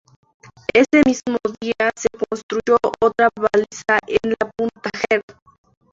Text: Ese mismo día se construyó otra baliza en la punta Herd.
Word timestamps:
Ese 0.73 1.03
mismo 1.05 1.37
día 1.61 1.91
se 1.95 2.07
construyó 2.27 2.79
otra 3.01 3.29
baliza 3.35 3.99
en 4.07 4.31
la 4.31 4.49
punta 4.57 4.89
Herd. 5.11 5.21